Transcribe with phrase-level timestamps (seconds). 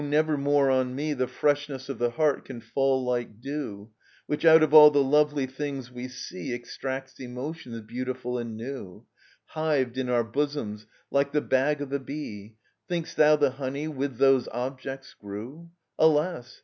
[0.09, 3.91] never more on me The freshness of the heart can fall like dew,
[4.25, 9.05] Which out of all the lovely things we see Extracts emotions beautiful and new,
[9.45, 12.55] Hived in our bosoms like the bag o' the bee:
[12.89, 15.69] Think'st thou the honey with those objects grew?
[15.99, 16.59] Alas!